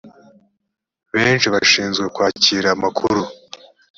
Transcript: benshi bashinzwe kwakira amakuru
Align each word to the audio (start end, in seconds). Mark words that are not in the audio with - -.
benshi 1.13 1.47
bashinzwe 1.53 2.05
kwakira 2.15 2.67
amakuru 2.75 3.21